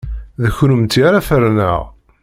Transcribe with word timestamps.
D 0.41 0.43
kennemti 0.55 0.99
ara 1.07 1.21
ferneɣ! 1.27 1.81